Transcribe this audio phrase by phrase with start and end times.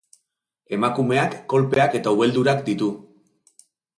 [0.77, 2.91] Emakumeak kolpeak eta ubeldurak ditu.